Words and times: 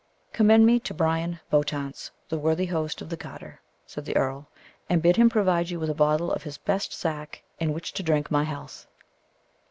"Commend 0.33 0.65
me 0.65 0.79
to 0.79 0.95
Bryan 0.95 1.39
Bowntance, 1.51 2.09
the 2.27 2.39
worthy 2.39 2.65
host 2.65 3.03
of 3.03 3.09
the 3.09 3.15
Garter," 3.15 3.61
said 3.85 4.03
the 4.03 4.15
earl; 4.17 4.47
"and 4.89 4.99
bid 4.99 5.15
him 5.15 5.29
provide 5.29 5.69
you 5.69 5.79
with 5.79 5.91
a 5.91 5.93
bottle 5.93 6.31
of 6.31 6.41
his 6.41 6.57
best 6.57 6.91
sack 6.91 7.43
in 7.59 7.71
which 7.71 7.93
to 7.93 8.01
drink 8.01 8.31
my 8.31 8.43
health." 8.45 8.87